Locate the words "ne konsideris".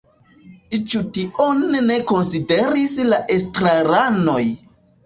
1.91-2.99